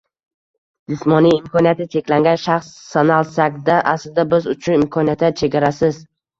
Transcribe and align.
Jismoniy 0.93 1.35
imkoniyati 1.39 1.87
cheklangan 1.97 2.41
shaxs 2.45 2.73
sanalsak-da, 2.95 3.79
aslida, 3.95 4.29
biz 4.35 4.51
uchun 4.57 4.81
imkoniyatlar 4.83 5.41
chegarasiz. 5.45 6.05